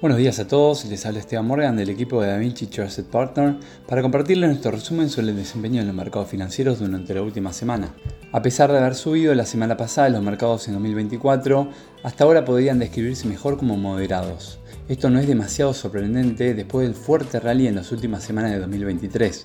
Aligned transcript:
Buenos 0.00 0.16
días 0.16 0.38
a 0.38 0.48
todos, 0.48 0.86
les 0.86 1.04
habla 1.04 1.18
Esteban 1.18 1.46
Morgan 1.46 1.76
del 1.76 1.90
equipo 1.90 2.22
de 2.22 2.28
DaVinci 2.28 2.68
Trusted 2.68 3.04
Partner 3.04 3.56
para 3.86 4.00
compartirles 4.00 4.48
nuestro 4.48 4.70
resumen 4.70 5.10
sobre 5.10 5.28
el 5.28 5.36
desempeño 5.36 5.82
en 5.82 5.88
los 5.88 5.94
mercados 5.94 6.30
financieros 6.30 6.78
durante 6.78 7.12
la 7.12 7.20
última 7.20 7.52
semana. 7.52 7.94
A 8.32 8.40
pesar 8.40 8.72
de 8.72 8.78
haber 8.78 8.94
subido 8.94 9.34
la 9.34 9.44
semana 9.44 9.76
pasada 9.76 10.08
los 10.08 10.22
mercados 10.22 10.66
en 10.68 10.72
2024, 10.72 11.68
hasta 12.02 12.24
ahora 12.24 12.46
podrían 12.46 12.78
describirse 12.78 13.28
mejor 13.28 13.58
como 13.58 13.76
moderados. 13.76 14.58
Esto 14.88 15.10
no 15.10 15.20
es 15.20 15.26
demasiado 15.26 15.74
sorprendente 15.74 16.54
después 16.54 16.86
del 16.86 16.96
fuerte 16.96 17.38
rally 17.38 17.66
en 17.66 17.74
las 17.74 17.92
últimas 17.92 18.24
semanas 18.24 18.52
de 18.52 18.60
2023, 18.60 19.44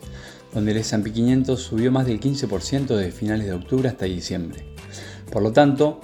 donde 0.54 0.72
el 0.72 0.78
S&P 0.78 1.12
500 1.12 1.60
subió 1.60 1.92
más 1.92 2.06
del 2.06 2.22
15% 2.22 2.96
desde 2.96 3.12
finales 3.12 3.48
de 3.48 3.54
octubre 3.54 3.90
hasta 3.90 4.06
diciembre. 4.06 4.64
Por 5.30 5.44
lo 5.44 5.52
tanto, 5.52 6.00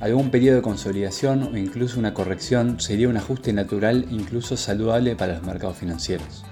Algún 0.00 0.30
periodo 0.30 0.56
de 0.56 0.62
consolidación 0.62 1.54
o 1.54 1.56
incluso 1.56 1.98
una 1.98 2.12
corrección 2.12 2.80
sería 2.80 3.08
un 3.08 3.16
ajuste 3.16 3.54
natural 3.54 4.06
incluso 4.10 4.58
saludable 4.58 5.16
para 5.16 5.34
los 5.34 5.42
mercados 5.42 5.78
financieros. 5.78 6.44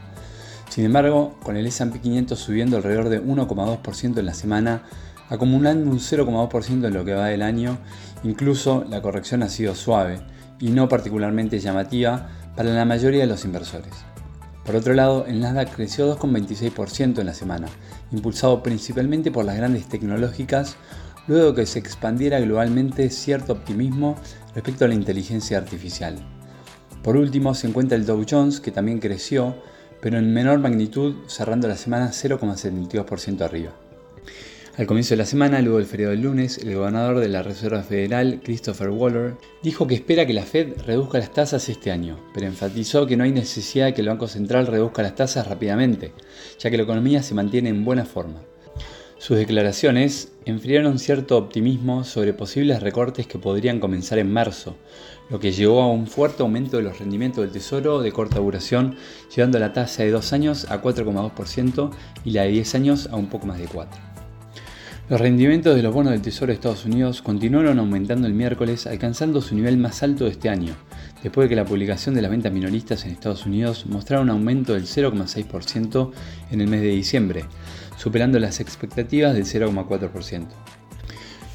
Sin 0.71 0.87
embargo, 0.87 1.39
con 1.43 1.59
el 1.59 1.67
S&P 1.67 2.01
500 2.01 2.39
subiendo 2.39 2.79
alrededor 2.79 3.11
de 3.11 3.23
1,2% 3.23 4.19
en 4.19 4.27
la 4.27 4.33
semana, 4.33 4.83
acumulando 5.29 5.91
un 5.91 5.99
0,2% 5.99 6.87
en 6.87 6.95
lo 6.95 7.05
que 7.05 7.13
va 7.13 7.27
del 7.27 7.43
año, 7.43 7.77
incluso 8.23 8.87
la 8.89 9.03
corrección 9.03 9.43
ha 9.43 9.51
sido 9.51 9.75
suave 9.75 10.21
y 10.59 10.71
no 10.71 10.89
particularmente 10.89 11.59
llamativa 11.59 12.29
para 12.57 12.71
la 12.71 12.87
mayoría 12.87 13.21
de 13.21 13.27
los 13.27 13.45
inversores. 13.45 13.93
Por 14.65 14.77
otro 14.77 14.95
lado, 14.95 15.27
el 15.27 15.41
Nasdaq 15.41 15.75
creció 15.75 16.17
2,26% 16.19 17.19
en 17.19 17.27
la 17.27 17.35
semana, 17.35 17.67
impulsado 18.11 18.63
principalmente 18.63 19.31
por 19.31 19.45
las 19.45 19.57
grandes 19.59 19.87
tecnológicas 19.87 20.77
luego 21.27 21.55
que 21.55 21.67
se 21.67 21.79
expandiera 21.79 22.41
globalmente 22.41 23.11
cierto 23.11 23.53
optimismo 23.53 24.17
respecto 24.55 24.85
a 24.85 24.89
la 24.89 24.95
inteligencia 24.95 25.59
artificial. 25.59 26.17
Por 27.03 27.17
último, 27.17 27.55
se 27.55 27.67
encuentra 27.67 27.97
el 27.97 28.07
Dow 28.07 28.25
Jones, 28.29 28.61
que 28.61 28.71
también 28.71 28.99
creció, 28.99 29.55
pero 30.01 30.19
en 30.19 30.33
menor 30.33 30.59
magnitud, 30.59 31.17
cerrando 31.27 31.69
la 31.69 31.77
semana 31.77 32.11
0,72% 32.11 33.43
arriba. 33.43 33.73
Al 34.77 34.87
comienzo 34.87 35.11
de 35.11 35.19
la 35.19 35.27
semana, 35.27 35.63
luego 35.63 35.79
del 35.79 35.87
feriado 35.87 36.11
del 36.11 36.23
lunes, 36.23 36.59
el 36.59 36.75
gobernador 36.75 37.21
de 37.21 37.29
la 37.29 37.45
Reserva 37.45 37.83
Federal, 37.83 38.41
Christopher 38.43 38.91
Waller, 38.91 39.37
dijo 39.63 39.87
que 39.87 39.95
espera 39.95 40.27
que 40.27 40.33
la 40.33 40.43
Fed 40.43 40.81
reduzca 40.85 41.19
las 41.19 41.33
tasas 41.33 41.69
este 41.69 41.93
año, 41.93 42.19
pero 42.35 42.47
enfatizó 42.47 43.07
que 43.07 43.17
no 43.17 43.23
hay 43.23 43.31
necesidad 43.31 43.87
de 43.87 43.95
que 43.95 44.01
el 44.01 44.09
Banco 44.09 44.27
Central 44.27 44.67
reduzca 44.67 45.03
las 45.03 45.15
tasas 45.15 45.47
rápidamente, 45.47 46.13
ya 46.59 46.71
que 46.71 46.77
la 46.77 46.83
economía 46.83 47.23
se 47.23 47.35
mantiene 47.35 47.69
en 47.69 47.85
buena 47.85 48.05
forma. 48.05 48.41
Sus 49.19 49.39
declaraciones 49.39 50.33
enfriaron 50.45 50.99
cierto 50.99 51.39
optimismo 51.39 52.05
sobre 52.05 52.35
posibles 52.35 52.83
recortes 52.83 53.27
que 53.27 53.39
podrían 53.39 53.81
comenzar 53.81 54.19
en 54.19 54.31
marzo, 54.31 54.77
lo 55.31 55.41
que 55.41 55.53
llevó 55.53 55.83
a 55.83 55.91
un 55.91 56.07
fuerte 56.07 56.43
aumento 56.43 56.77
de 56.77 56.83
los 56.83 56.99
rendimientos 56.99 57.43
del 57.43 57.53
Tesoro 57.53 58.03
de 58.03 58.13
corta 58.13 58.41
duración, 58.41 58.97
llevando 59.35 59.59
la 59.59 59.73
tasa 59.73 60.03
de 60.03 60.11
2 60.11 60.33
años 60.33 60.67
a 60.71 60.83
4,2% 60.83 61.91
y 62.25 62.33
la 62.33 62.43
de 62.43 62.49
10 62.51 62.75
años 62.75 63.09
a 63.11 63.17
un 63.17 63.29
poco 63.29 63.47
más 63.47 63.59
de 63.59 63.69
4%. 63.69 64.14
Los 65.07 65.21
rendimientos 65.21 65.77
de 65.77 65.83
los 65.83 65.93
bonos 65.93 66.13
del 66.13 66.23
Tesoro 66.23 66.47
de 66.47 66.55
Estados 66.55 66.87
Unidos 66.87 67.21
continuaron 67.21 67.79
aumentando 67.79 68.27
el 68.27 68.33
miércoles, 68.33 68.87
alcanzando 68.87 69.43
su 69.43 69.55
nivel 69.55 69.77
más 69.77 70.03
alto 70.03 70.25
de 70.25 70.31
este 70.31 70.49
año, 70.49 70.75
después 71.23 71.45
de 71.45 71.51
que 71.51 71.57
la 71.57 71.67
publicación 71.67 72.15
de 72.15 72.23
las 72.23 72.31
ventas 72.31 72.51
minoristas 72.51 73.05
en 73.05 73.11
Estados 73.11 73.45
Unidos 73.45 73.85
mostrara 73.85 74.23
un 74.23 74.31
aumento 74.31 74.73
del 74.73 74.85
0,6% 74.85 76.11
en 76.51 76.61
el 76.63 76.69
mes 76.69 76.81
de 76.81 76.89
diciembre, 76.89 77.45
superando 77.99 78.39
las 78.39 78.61
expectativas 78.61 79.35
del 79.35 79.45
0,4%. 79.45 80.47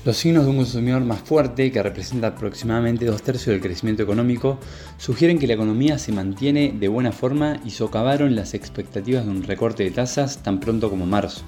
Los 0.05 0.17
signos 0.17 0.45
de 0.45 0.51
un 0.51 0.57
consumidor 0.57 1.01
más 1.01 1.21
fuerte, 1.21 1.71
que 1.71 1.81
representa 1.81 2.27
aproximadamente 2.27 3.05
dos 3.05 3.23
tercios 3.23 3.47
del 3.47 3.61
crecimiento 3.61 4.03
económico, 4.03 4.59
sugieren 4.99 5.39
que 5.39 5.47
la 5.47 5.55
economía 5.55 5.97
se 5.97 6.11
mantiene 6.11 6.75
de 6.79 6.87
buena 6.87 7.11
forma 7.11 7.59
y 7.65 7.71
socavaron 7.71 8.35
las 8.35 8.53
expectativas 8.53 9.25
de 9.25 9.31
un 9.31 9.41
recorte 9.41 9.83
de 9.83 9.89
tasas 9.89 10.43
tan 10.43 10.59
pronto 10.59 10.91
como 10.91 11.07
marzo. 11.07 11.43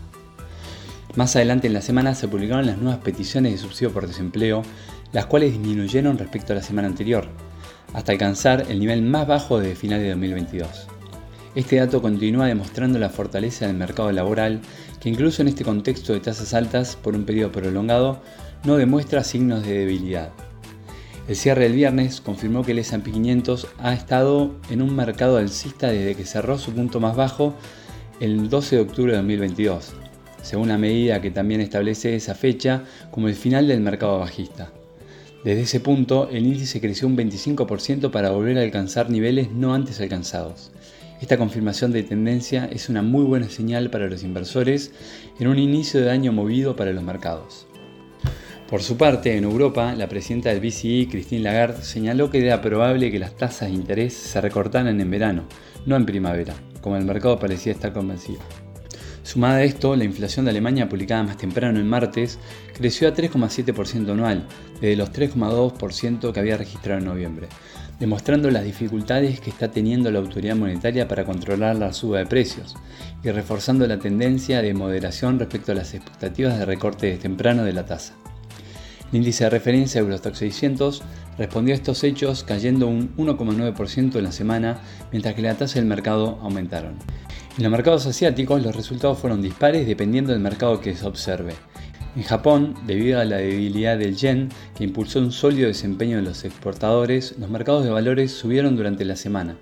Más 1.15 1.35
adelante 1.35 1.67
en 1.67 1.73
la 1.73 1.81
semana 1.81 2.15
se 2.15 2.29
publicaron 2.29 2.65
las 2.65 2.77
nuevas 2.77 3.01
peticiones 3.01 3.51
de 3.51 3.57
subsidio 3.57 3.91
por 3.91 4.07
desempleo, 4.07 4.63
las 5.11 5.25
cuales 5.25 5.51
disminuyeron 5.51 6.17
respecto 6.17 6.53
a 6.53 6.55
la 6.55 6.63
semana 6.63 6.87
anterior, 6.87 7.27
hasta 7.93 8.13
alcanzar 8.13 8.65
el 8.69 8.79
nivel 8.79 9.01
más 9.01 9.27
bajo 9.27 9.59
desde 9.59 9.75
finales 9.75 10.03
de 10.03 10.11
2022. 10.11 10.87
Este 11.53 11.75
dato 11.75 12.01
continúa 12.01 12.45
demostrando 12.45 12.97
la 12.97 13.09
fortaleza 13.09 13.67
del 13.67 13.75
mercado 13.75 14.09
laboral, 14.13 14.61
que 15.01 15.09
incluso 15.09 15.41
en 15.41 15.49
este 15.49 15.65
contexto 15.65 16.13
de 16.13 16.21
tasas 16.21 16.53
altas 16.53 16.95
por 16.95 17.13
un 17.13 17.25
periodo 17.25 17.51
prolongado, 17.51 18.21
no 18.63 18.77
demuestra 18.77 19.25
signos 19.25 19.65
de 19.65 19.79
debilidad. 19.79 20.29
El 21.27 21.35
cierre 21.35 21.63
del 21.63 21.73
viernes 21.73 22.21
confirmó 22.21 22.63
que 22.63 22.71
el 22.71 22.79
S&P 22.79 23.11
500 23.11 23.67
ha 23.79 23.93
estado 23.93 24.55
en 24.69 24.81
un 24.81 24.95
mercado 24.95 25.35
alcista 25.35 25.87
desde 25.87 26.15
que 26.15 26.25
cerró 26.25 26.57
su 26.57 26.71
punto 26.71 27.01
más 27.01 27.17
bajo 27.17 27.53
el 28.21 28.49
12 28.49 28.77
de 28.77 28.81
octubre 28.81 29.11
de 29.11 29.17
2022, 29.17 29.93
según 30.41 30.69
la 30.69 30.77
medida 30.77 31.21
que 31.21 31.31
también 31.31 31.61
establece 31.61 32.15
esa 32.15 32.35
fecha 32.35 32.83
como 33.11 33.27
el 33.27 33.35
final 33.35 33.67
del 33.67 33.81
mercado 33.81 34.19
bajista. 34.19 34.71
Desde 35.43 35.61
ese 35.61 35.79
punto, 35.79 36.29
el 36.29 36.45
índice 36.45 36.79
creció 36.79 37.07
un 37.07 37.17
25% 37.17 38.11
para 38.11 38.29
volver 38.29 38.59
a 38.59 38.61
alcanzar 38.61 39.09
niveles 39.09 39.51
no 39.51 39.73
antes 39.73 39.99
alcanzados. 39.99 40.71
Esta 41.19 41.37
confirmación 41.37 41.91
de 41.91 42.03
tendencia 42.03 42.67
es 42.71 42.89
una 42.89 43.01
muy 43.01 43.23
buena 43.23 43.49
señal 43.49 43.89
para 43.89 44.07
los 44.07 44.23
inversores 44.23 44.91
en 45.39 45.47
un 45.47 45.59
inicio 45.59 46.01
de 46.01 46.11
año 46.11 46.31
movido 46.31 46.75
para 46.75 46.93
los 46.93 47.03
mercados. 47.03 47.67
Por 48.69 48.81
su 48.81 48.97
parte, 48.97 49.35
en 49.35 49.43
Europa, 49.43 49.93
la 49.95 50.07
presidenta 50.07 50.49
del 50.49 50.61
BCE, 50.61 51.07
Christine 51.11 51.43
Lagarde, 51.43 51.83
señaló 51.83 52.29
que 52.29 52.39
era 52.39 52.61
probable 52.61 53.11
que 53.11 53.19
las 53.19 53.35
tasas 53.35 53.67
de 53.67 53.75
interés 53.75 54.13
se 54.13 54.39
recortaran 54.39 55.01
en 55.01 55.11
verano, 55.11 55.43
no 55.85 55.95
en 55.95 56.05
primavera, 56.05 56.53
como 56.81 56.95
el 56.95 57.03
mercado 57.03 57.37
parecía 57.37 57.73
estar 57.73 57.91
convencido. 57.91 58.39
Sumada 59.23 59.57
a 59.57 59.63
esto, 59.63 59.95
la 59.95 60.03
inflación 60.03 60.45
de 60.45 60.51
Alemania 60.51 60.89
publicada 60.89 61.23
más 61.23 61.37
temprano 61.37 61.77
el 61.77 61.85
martes 61.85 62.39
creció 62.73 63.07
a 63.07 63.13
3,7% 63.13 64.11
anual, 64.11 64.47
desde 64.81 64.95
los 64.95 65.11
3,2% 65.11 66.33
que 66.33 66.39
había 66.39 66.57
registrado 66.57 66.99
en 66.99 67.05
noviembre, 67.05 67.47
demostrando 67.99 68.49
las 68.49 68.63
dificultades 68.63 69.39
que 69.39 69.51
está 69.51 69.69
teniendo 69.69 70.09
la 70.09 70.19
autoridad 70.19 70.55
monetaria 70.55 71.07
para 71.07 71.23
controlar 71.23 71.75
la 71.75 71.93
suba 71.93 72.17
de 72.17 72.25
precios 72.25 72.75
y 73.23 73.29
reforzando 73.29 73.85
la 73.85 73.99
tendencia 73.99 74.61
de 74.63 74.73
moderación 74.73 75.37
respecto 75.37 75.71
a 75.71 75.75
las 75.75 75.93
expectativas 75.93 76.57
de 76.57 76.65
recorte 76.65 77.15
temprano 77.17 77.63
de 77.63 77.73
la 77.73 77.85
tasa. 77.85 78.15
El 79.11 79.17
índice 79.17 79.43
de 79.43 79.49
referencia 79.51 79.99
Eurostock 79.99 80.33
600 80.33 81.03
respondió 81.37 81.73
a 81.73 81.77
estos 81.77 82.03
hechos 82.03 82.43
cayendo 82.43 82.87
un 82.87 83.15
1,9% 83.17 84.15
en 84.15 84.23
la 84.23 84.31
semana, 84.31 84.79
mientras 85.11 85.35
que 85.35 85.41
la 85.41 85.55
tasa 85.55 85.75
del 85.75 85.85
mercado 85.85 86.39
aumentaron. 86.41 86.95
En 87.57 87.63
los 87.63 87.71
mercados 87.71 88.05
asiáticos 88.05 88.63
los 88.63 88.73
resultados 88.73 89.19
fueron 89.19 89.41
dispares 89.41 89.85
dependiendo 89.85 90.31
del 90.31 90.41
mercado 90.41 90.79
que 90.79 90.95
se 90.95 91.05
observe. 91.05 91.53
En 92.15 92.23
Japón, 92.23 92.75
debido 92.87 93.19
a 93.19 93.25
la 93.25 93.37
debilidad 93.37 93.97
del 93.97 94.15
yen, 94.15 94.47
que 94.77 94.85
impulsó 94.85 95.19
un 95.19 95.33
sólido 95.33 95.67
desempeño 95.67 96.15
de 96.17 96.23
los 96.23 96.45
exportadores, 96.45 97.35
los 97.37 97.49
mercados 97.49 97.83
de 97.83 97.89
valores 97.89 98.31
subieron 98.31 98.77
durante 98.77 99.03
la 99.03 99.17
semana. 99.17 99.57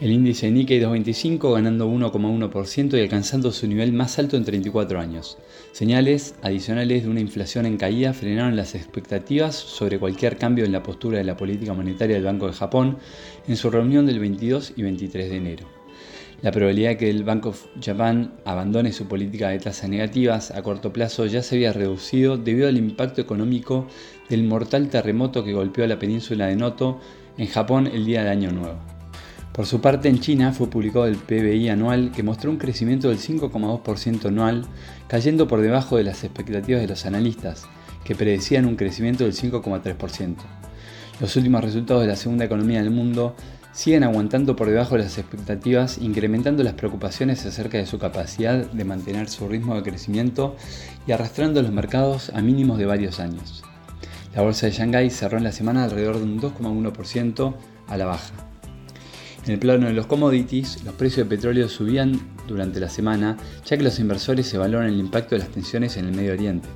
El 0.00 0.10
índice 0.10 0.50
Nikkei 0.50 0.80
225 0.80 1.52
ganando 1.52 1.88
1,1% 1.88 2.98
y 2.98 3.00
alcanzando 3.00 3.52
su 3.52 3.68
nivel 3.68 3.92
más 3.92 4.18
alto 4.18 4.36
en 4.36 4.44
34 4.44 4.98
años. 4.98 5.38
Señales 5.70 6.34
adicionales 6.42 7.04
de 7.04 7.10
una 7.10 7.20
inflación 7.20 7.64
en 7.64 7.76
caída 7.76 8.12
frenaron 8.12 8.56
las 8.56 8.74
expectativas 8.74 9.54
sobre 9.54 10.00
cualquier 10.00 10.36
cambio 10.36 10.64
en 10.64 10.72
la 10.72 10.82
postura 10.82 11.18
de 11.18 11.24
la 11.24 11.36
política 11.36 11.74
monetaria 11.74 12.16
del 12.16 12.24
Banco 12.24 12.48
de 12.48 12.54
Japón 12.54 12.98
en 13.46 13.56
su 13.56 13.70
reunión 13.70 14.04
del 14.04 14.18
22 14.18 14.72
y 14.74 14.82
23 14.82 15.30
de 15.30 15.36
enero. 15.36 15.84
La 16.44 16.52
probabilidad 16.52 16.90
de 16.90 16.96
que 16.98 17.08
el 17.08 17.24
Bank 17.24 17.46
of 17.46 17.64
Japan 17.82 18.34
abandone 18.44 18.92
su 18.92 19.08
política 19.08 19.48
de 19.48 19.58
tasas 19.58 19.88
negativas 19.88 20.50
a 20.50 20.62
corto 20.62 20.92
plazo 20.92 21.24
ya 21.24 21.42
se 21.42 21.54
había 21.54 21.72
reducido 21.72 22.36
debido 22.36 22.68
al 22.68 22.76
impacto 22.76 23.22
económico 23.22 23.88
del 24.28 24.44
mortal 24.44 24.90
terremoto 24.90 25.42
que 25.42 25.54
golpeó 25.54 25.86
la 25.86 25.98
península 25.98 26.48
de 26.48 26.56
Noto 26.56 27.00
en 27.38 27.46
Japón 27.46 27.86
el 27.86 28.04
día 28.04 28.24
de 28.24 28.28
Año 28.28 28.52
Nuevo. 28.52 28.76
Por 29.54 29.64
su 29.64 29.80
parte, 29.80 30.10
en 30.10 30.20
China 30.20 30.52
fue 30.52 30.68
publicado 30.68 31.06
el 31.06 31.16
PBI 31.16 31.70
anual 31.70 32.12
que 32.14 32.22
mostró 32.22 32.50
un 32.50 32.58
crecimiento 32.58 33.08
del 33.08 33.16
5,2% 33.20 34.26
anual, 34.26 34.66
cayendo 35.08 35.48
por 35.48 35.62
debajo 35.62 35.96
de 35.96 36.04
las 36.04 36.24
expectativas 36.24 36.82
de 36.82 36.88
los 36.88 37.06
analistas, 37.06 37.66
que 38.04 38.14
predecían 38.14 38.66
un 38.66 38.76
crecimiento 38.76 39.24
del 39.24 39.32
5,3%. 39.32 40.36
Los 41.20 41.36
últimos 41.36 41.64
resultados 41.64 42.02
de 42.02 42.08
la 42.08 42.16
segunda 42.16 42.44
economía 42.44 42.82
del 42.82 42.90
mundo 42.90 43.34
siguen 43.74 44.04
aguantando 44.04 44.54
por 44.54 44.68
debajo 44.70 44.96
de 44.96 45.02
las 45.02 45.18
expectativas, 45.18 45.98
incrementando 45.98 46.62
las 46.62 46.74
preocupaciones 46.74 47.44
acerca 47.44 47.76
de 47.76 47.86
su 47.86 47.98
capacidad 47.98 48.70
de 48.70 48.84
mantener 48.84 49.28
su 49.28 49.48
ritmo 49.48 49.74
de 49.74 49.82
crecimiento 49.82 50.56
y 51.06 51.12
arrastrando 51.12 51.60
los 51.60 51.72
mercados 51.72 52.30
a 52.30 52.40
mínimos 52.40 52.78
de 52.78 52.86
varios 52.86 53.18
años. 53.18 53.64
La 54.34 54.42
bolsa 54.42 54.66
de 54.66 54.72
Shanghái 54.72 55.10
cerró 55.10 55.38
en 55.38 55.44
la 55.44 55.52
semana 55.52 55.84
alrededor 55.84 56.18
de 56.18 56.24
un 56.24 56.40
2,1% 56.40 57.54
a 57.88 57.96
la 57.96 58.06
baja. 58.06 58.32
En 59.44 59.52
el 59.52 59.58
plano 59.58 59.86
de 59.86 59.92
los 59.92 60.06
commodities, 60.06 60.84
los 60.84 60.94
precios 60.94 61.28
de 61.28 61.36
petróleo 61.36 61.68
subían 61.68 62.18
durante 62.46 62.80
la 62.80 62.88
semana, 62.88 63.36
ya 63.66 63.76
que 63.76 63.82
los 63.82 63.98
inversores 63.98 64.52
evaluaron 64.54 64.88
el 64.88 64.98
impacto 64.98 65.34
de 65.34 65.40
las 65.40 65.50
tensiones 65.50 65.96
en 65.96 66.06
el 66.06 66.14
Medio 66.14 66.32
Oriente. 66.32 66.68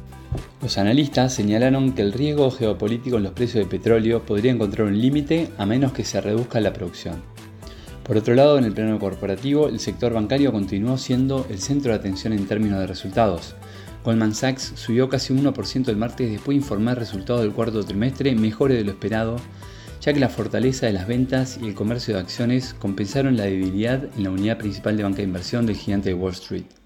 Los 0.61 0.77
analistas 0.77 1.33
señalaron 1.33 1.93
que 1.93 2.03
el 2.03 2.13
riesgo 2.13 2.51
geopolítico 2.51 3.17
en 3.17 3.23
los 3.23 3.33
precios 3.33 3.65
de 3.65 3.71
petróleo 3.71 4.23
podría 4.23 4.53
encontrar 4.53 4.87
un 4.89 5.01
límite 5.01 5.49
a 5.57 5.67
menos 5.67 5.93
que 5.93 6.05
se 6.05 6.21
reduzca 6.21 6.61
la 6.61 6.73
producción. 6.73 7.23
Por 8.03 8.17
otro 8.17 8.35
lado, 8.35 8.59
en 8.59 8.65
el 8.65 8.73
plano 8.73 8.99
corporativo, 8.99 9.69
el 9.69 9.81
sector 9.81 10.15
bancario 10.15 10.51
continuó 10.51 10.97
siendo 10.97 11.47
el 11.51 11.59
centro 11.59 11.93
de 11.93 11.99
atención 11.99 12.33
en 12.33 12.47
términos 12.47 12.81
de 12.81 12.87
resultados. 12.87 13.55
Goldman 14.03 14.35
Sachs 14.35 14.73
subió 14.77 15.09
casi 15.09 15.35
un 15.35 15.45
1% 15.45 15.89
el 15.89 15.97
martes 15.97 16.31
después 16.31 16.57
de 16.57 16.63
informar 16.63 16.99
resultados 16.99 17.43
del 17.43 17.53
cuarto 17.53 17.85
trimestre 17.85 18.35
mejores 18.35 18.79
de 18.79 18.85
lo 18.85 18.93
esperado, 18.93 19.37
ya 20.01 20.15
que 20.15 20.21
la 20.21 20.31
fortaleza 20.31 20.87
de 20.87 20.95
las 20.95 21.07
ventas 21.07 21.59
y 21.61 21.67
el 21.67 21.75
comercio 21.75 22.15
de 22.15 22.21
acciones 22.21 22.73
compensaron 22.73 23.37
la 23.37 23.45
debilidad 23.45 24.05
en 24.17 24.25
la 24.25 24.31
unidad 24.31 24.57
principal 24.57 24.97
de 24.97 25.03
banca 25.03 25.19
de 25.19 25.25
inversión 25.25 25.67
del 25.67 25.77
gigante 25.77 26.09
de 26.09 26.15
Wall 26.15 26.33
Street. 26.33 26.78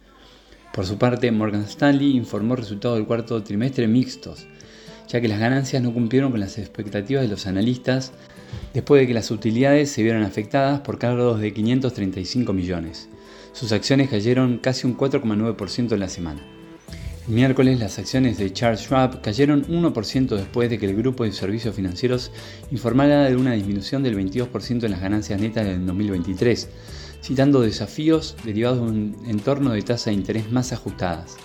Por 0.73 0.87
su 0.87 0.97
parte, 0.97 1.31
Morgan 1.31 1.65
Stanley 1.65 2.17
informó 2.17 2.57
resultados 2.57 2.97
del 2.97 3.07
cuarto 3.07 3.43
trimestre 3.43 3.87
mixtos, 3.87 4.47
ya 5.07 5.21
que 5.21 5.29
las 5.29 5.39
ganancias 5.39 5.83
no 5.83 5.93
cumplieron 5.93 6.31
con 6.31 6.41
las 6.41 6.57
expectativas 6.57 7.23
de 7.23 7.29
los 7.29 7.47
analistas 7.47 8.13
después 8.73 9.03
de 9.03 9.07
que 9.07 9.13
las 9.13 9.31
utilidades 9.31 9.91
se 9.91 10.03
vieron 10.03 10.23
afectadas 10.23 10.81
por 10.81 10.99
cargos 10.99 11.41
de 11.41 11.53
535 11.53 12.55
millones. 12.55 13.11
Sus 13.53 13.73
acciones 13.73 14.09
cayeron 14.09 14.59
casi 14.59 14.87
un 14.87 14.97
4,9% 14.97 15.93
en 15.93 16.01
la 16.01 16.09
semana. 16.09 16.41
El 17.29 17.35
miércoles 17.35 17.79
las 17.79 17.99
acciones 17.99 18.39
de 18.39 18.51
Charles 18.53 18.81
Schwab 18.81 19.21
cayeron 19.21 19.67
1% 19.67 20.37
después 20.37 20.71
de 20.71 20.79
que 20.79 20.87
el 20.87 20.97
grupo 20.97 21.25
de 21.25 21.33
servicios 21.33 21.77
financieros 21.77 22.33
informara 22.71 23.25
de 23.29 23.37
una 23.37 23.53
disminución 23.53 24.03
del 24.03 24.17
22% 24.17 24.85
en 24.85 24.91
las 24.91 25.03
ganancias 25.03 25.39
netas 25.39 25.67
del 25.67 25.87
2023, 25.87 26.69
citando 27.23 27.61
desafíos 27.61 28.37
derivados 28.45 28.79
de 28.79 28.85
un 28.85 29.17
entorno 29.27 29.71
de 29.71 29.83
tasa 29.83 30.11
de 30.11 30.17
interés 30.17 30.51
más 30.51 30.73
ajustadas. 30.73 31.37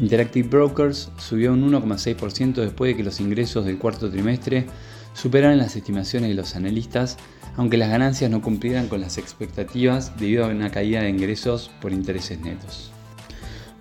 Interactive 0.00 0.48
Brokers 0.48 1.10
subió 1.18 1.52
un 1.52 1.70
1,6% 1.70 2.54
después 2.54 2.90
de 2.90 2.96
que 2.96 3.04
los 3.04 3.20
ingresos 3.20 3.64
del 3.64 3.78
cuarto 3.78 4.10
trimestre 4.10 4.66
superaran 5.14 5.58
las 5.58 5.76
estimaciones 5.76 6.30
de 6.30 6.34
los 6.34 6.56
analistas, 6.56 7.18
aunque 7.56 7.76
las 7.76 7.90
ganancias 7.90 8.30
no 8.30 8.40
cumplieran 8.40 8.88
con 8.88 9.00
las 9.00 9.18
expectativas 9.18 10.16
debido 10.18 10.46
a 10.46 10.48
una 10.48 10.70
caída 10.70 11.02
de 11.02 11.10
ingresos 11.10 11.70
por 11.80 11.92
intereses 11.92 12.40
netos. 12.40 12.92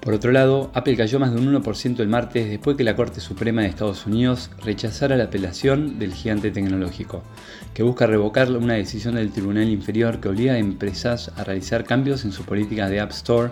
Por 0.01 0.15
otro 0.15 0.31
lado, 0.31 0.71
Apple 0.73 0.97
cayó 0.97 1.19
más 1.19 1.31
de 1.31 1.39
un 1.39 1.53
1% 1.53 1.99
el 1.99 2.07
martes 2.07 2.49
después 2.49 2.75
que 2.75 2.83
la 2.83 2.95
Corte 2.95 3.21
Suprema 3.21 3.61
de 3.61 3.67
Estados 3.67 4.07
Unidos 4.07 4.49
rechazara 4.63 5.15
la 5.15 5.25
apelación 5.25 5.99
del 5.99 6.15
gigante 6.15 6.49
tecnológico, 6.49 7.21
que 7.75 7.83
busca 7.83 8.07
revocar 8.07 8.51
una 8.51 8.73
decisión 8.73 9.13
del 9.13 9.31
Tribunal 9.31 9.69
Inferior 9.69 10.19
que 10.19 10.29
obliga 10.29 10.53
a 10.53 10.57
empresas 10.57 11.31
a 11.37 11.43
realizar 11.43 11.83
cambios 11.83 12.25
en 12.25 12.31
su 12.31 12.45
política 12.45 12.89
de 12.89 12.99
App 12.99 13.11
Store, 13.11 13.51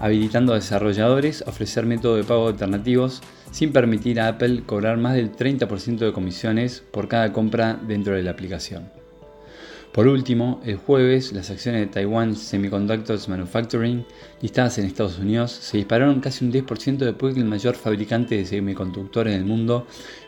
habilitando 0.00 0.52
a 0.52 0.56
desarrolladores 0.56 1.42
a 1.46 1.50
ofrecer 1.50 1.86
métodos 1.86 2.18
de 2.18 2.24
pago 2.24 2.48
alternativos 2.48 3.22
sin 3.52 3.72
permitir 3.72 4.20
a 4.20 4.26
Apple 4.26 4.64
cobrar 4.66 4.96
más 4.98 5.14
del 5.14 5.30
30% 5.30 5.98
de 5.98 6.12
comisiones 6.12 6.82
por 6.90 7.06
cada 7.06 7.32
compra 7.32 7.78
dentro 7.86 8.16
de 8.16 8.24
la 8.24 8.32
aplicación. 8.32 9.05
Por 9.96 10.08
último, 10.08 10.60
el 10.66 10.76
jueves 10.76 11.32
las 11.32 11.48
acciones 11.48 11.80
de 11.80 11.86
Taiwan 11.86 12.36
Semiconductors 12.36 13.30
Manufacturing 13.30 14.04
listadas 14.42 14.76
en 14.76 14.84
Estados 14.84 15.18
Unidos 15.18 15.52
se 15.52 15.78
dispararon 15.78 16.20
casi 16.20 16.44
un 16.44 16.52
10% 16.52 16.98
después 16.98 17.32
que 17.32 17.40
el 17.40 17.46
mayor 17.46 17.76
fabricante 17.76 18.36
de 18.36 18.44
semiconductores 18.44 19.32
del 19.32 19.46
mundo 19.46 19.86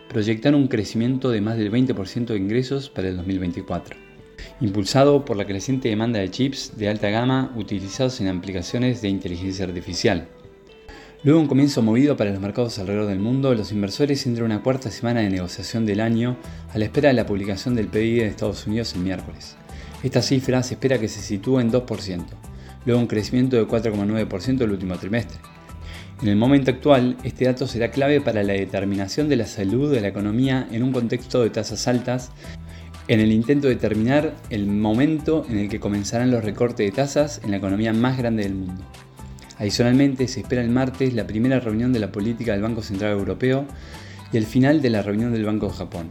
proyectara 0.09 0.57
un 0.57 0.69
crecimiento 0.69 1.29
de 1.29 1.43
más 1.43 1.59
del 1.59 1.71
20% 1.71 2.29
de 2.29 2.39
ingresos 2.39 2.89
para 2.89 3.09
el 3.09 3.19
2024, 3.19 3.95
impulsado 4.63 5.27
por 5.27 5.37
la 5.37 5.45
creciente 5.45 5.91
demanda 5.91 6.19
de 6.19 6.31
chips 6.31 6.73
de 6.79 6.89
alta 6.89 7.11
gama 7.11 7.53
utilizados 7.55 8.23
en 8.23 8.29
aplicaciones 8.29 9.03
de 9.03 9.11
inteligencia 9.11 9.67
artificial. 9.67 10.29
Luego 11.25 11.41
un 11.41 11.49
comienzo 11.49 11.83
movido 11.83 12.17
para 12.17 12.31
los 12.31 12.41
mercados 12.41 12.79
alrededor 12.79 13.09
del 13.09 13.19
mundo, 13.19 13.53
los 13.53 13.73
inversores 13.73 14.25
entran 14.25 14.47
una 14.47 14.63
cuarta 14.63 14.89
semana 14.89 15.19
de 15.19 15.29
negociación 15.29 15.85
del 15.85 16.01
año 16.01 16.37
a 16.73 16.79
la 16.79 16.85
espera 16.85 17.09
de 17.09 17.15
la 17.15 17.27
publicación 17.27 17.75
del 17.75 17.89
PIB 17.89 18.23
de 18.23 18.29
Estados 18.29 18.69
Unidos 18.69 18.95
el 18.95 19.01
miércoles. 19.01 19.57
Esta 20.05 20.23
cifra 20.23 20.63
se 20.63 20.75
espera 20.75 21.01
que 21.01 21.09
se 21.09 21.21
sitúe 21.21 21.59
en 21.59 21.73
2%, 21.73 22.25
luego 22.87 23.01
un 23.01 23.09
crecimiento 23.09 23.57
de 23.57 23.67
4,9% 23.67 24.63
el 24.63 24.71
último 24.71 24.97
trimestre. 24.97 25.41
En 26.23 26.29
el 26.29 26.37
momento 26.37 26.71
actual, 26.71 27.17
este 27.25 27.47
dato 27.47 27.67
será 27.67 27.91
clave 27.91 28.21
para 28.21 28.45
la 28.45 28.53
determinación 28.53 29.29
de 29.29 29.37
la 29.37 29.47
salud 29.47 29.93
de 29.93 30.01
la 30.01 30.09
economía 30.09 30.69
en 30.71 30.85
un 30.85 30.93
contexto 30.93 31.43
de 31.43 31.51
tasas 31.51 31.89
altas, 31.89 32.31
en 33.09 33.19
el 33.19 33.33
intento 33.33 33.67
de 33.67 33.75
determinar 33.75 34.37
el 34.51 34.69
momento 34.69 35.45
en 35.49 35.59
el 35.59 35.69
que 35.69 35.81
comenzarán 35.81 36.31
los 36.31 36.45
recortes 36.45 36.87
de 36.87 36.93
tasas 36.93 37.41
en 37.43 37.51
la 37.51 37.57
economía 37.57 37.93
más 37.93 38.19
grande 38.19 38.45
del 38.45 38.55
mundo. 38.55 38.85
Adicionalmente, 39.59 40.29
se 40.29 40.41
espera 40.41 40.63
el 40.63 40.71
martes 40.71 41.15
la 41.15 41.27
primera 41.27 41.61
reunión 41.61 41.93
de 41.93 41.99
la 41.99 42.13
política 42.13 42.53
del 42.53 42.63
Banco 42.63 42.83
Central 42.83 43.13
Europeo 43.13 43.67
y 44.33 44.37
el 44.37 44.47
final 44.47 44.81
de 44.83 44.91
la 44.91 45.03
reunión 45.03 45.33
del 45.33 45.45
Banco 45.45 45.67
de 45.67 45.75
Japón. 45.75 46.11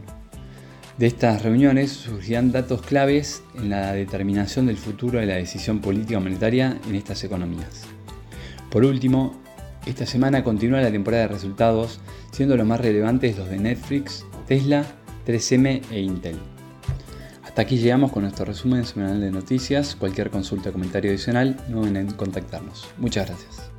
De 0.97 1.05
estas 1.05 1.43
reuniones 1.43 1.91
surgirán 1.91 2.51
datos 2.51 2.81
claves 2.81 3.43
en 3.55 3.69
la 3.69 3.93
determinación 3.93 4.65
del 4.65 4.77
futuro 4.77 5.19
de 5.19 5.27
la 5.27 5.35
decisión 5.35 5.79
política 5.79 6.19
monetaria 6.19 6.79
en 6.89 6.95
estas 6.95 7.23
economías. 7.23 7.83
Por 8.71 8.83
último, 8.83 9.39
esta 9.85 10.05
semana 10.05 10.43
continúa 10.43 10.81
la 10.81 10.91
temporada 10.91 11.23
de 11.23 11.33
resultados, 11.33 12.01
siendo 12.31 12.57
los 12.57 12.67
más 12.67 12.81
relevantes 12.81 13.37
los 13.37 13.49
de 13.49 13.57
Netflix, 13.57 14.25
Tesla, 14.47 14.85
3M 15.25 15.83
e 15.91 16.01
Intel. 16.01 16.56
Hasta 17.57 17.65
aquí 17.65 17.77
llegamos 17.79 18.11
con 18.11 18.21
nuestro 18.21 18.45
resumen 18.45 18.85
semanal 18.85 19.19
de 19.19 19.31
noticias. 19.31 19.95
Cualquier 19.95 20.29
consulta 20.29 20.69
o 20.69 20.73
comentario 20.73 21.09
adicional 21.09 21.57
no 21.69 21.81
deben 21.81 21.97
en 21.97 22.11
contactarnos. 22.11 22.85
Muchas 22.99 23.25
gracias. 23.25 23.71